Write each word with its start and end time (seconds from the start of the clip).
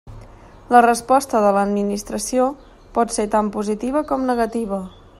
La 0.75 0.79
resposta 0.85 1.41
de 1.43 1.51
l'administració 1.57 2.49
pot 2.97 3.15
ser 3.19 3.27
tant 3.37 3.55
positiva 3.59 4.07
com 4.15 4.29
negativa. 4.35 4.83